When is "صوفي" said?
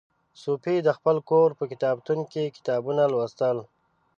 0.41-0.75